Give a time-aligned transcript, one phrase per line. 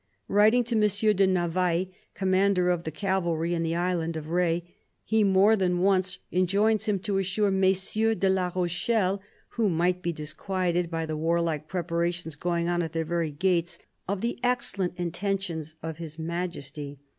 [0.27, 0.81] Writing to M.
[1.15, 4.63] de Navailles, commander of the cavalry in the island of Re,
[5.03, 10.11] he more than once enjoins him to assure Messieurs de la Rochelle, who might be
[10.11, 13.77] disquieted by the warlike preparations going on at their very gates,
[14.07, 16.97] of the excellent intentions of His Majesty.